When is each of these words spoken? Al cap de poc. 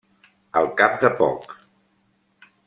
Al 0.61 0.69
cap 0.79 0.97
de 1.03 1.11
poc. 1.21 1.55